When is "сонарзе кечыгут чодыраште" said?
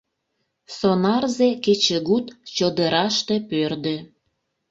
0.77-3.35